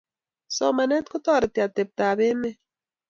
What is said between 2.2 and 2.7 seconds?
emet